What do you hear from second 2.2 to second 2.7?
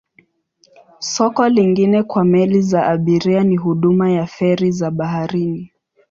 meli